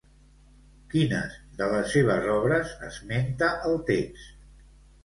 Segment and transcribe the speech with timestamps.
[0.93, 4.47] Quines de les seves obres esmenta el text?